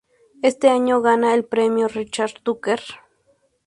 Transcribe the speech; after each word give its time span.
Ese 0.41 0.67
año 0.71 0.99
gana 1.01 1.35
el 1.35 1.45
Premio 1.45 1.87
Richard 1.87 2.41
Tucker. 2.41 2.81